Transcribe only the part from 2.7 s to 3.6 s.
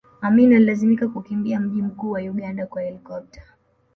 helikopta